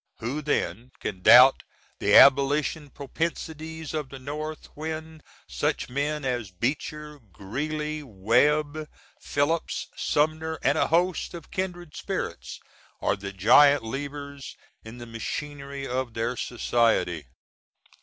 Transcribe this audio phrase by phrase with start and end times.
[0.17, 1.61] Who then can doubt
[1.99, 4.55] the Aboli^n propensities of the N.
[4.73, 8.89] when such men as Beecher, Greeley, Webb,
[9.21, 12.59] Phillips, Sumner, & a host of kindred spirits,
[12.99, 17.27] are the giant levers in the machinery of their society?